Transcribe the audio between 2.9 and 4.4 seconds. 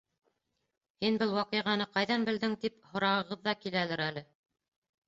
һорағығыҙ ҙа киләлер әле.